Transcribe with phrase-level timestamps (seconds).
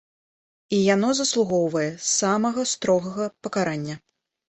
[0.77, 1.85] І яно заслугоўвае
[2.17, 4.05] самага строгага пакарання.